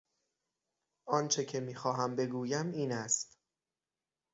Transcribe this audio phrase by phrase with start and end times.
[1.07, 3.37] آنچه که میخواهم بگویم این است...